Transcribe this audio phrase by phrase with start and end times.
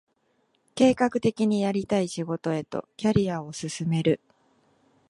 [0.73, 4.19] 計画的にやりたい仕事へとキャリアを進める